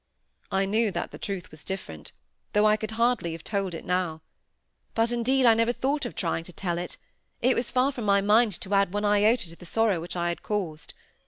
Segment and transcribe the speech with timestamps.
[0.51, 2.11] I knew that the truth was different,
[2.53, 4.23] though I could hardly have told it now;
[4.95, 6.97] but, indeed, I never thought of trying to tell; it
[7.43, 10.41] was far from my mind to add one iota to the sorrow which I had
[10.41, 10.95] caused.